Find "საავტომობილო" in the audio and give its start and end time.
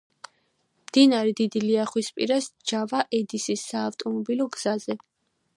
3.71-4.53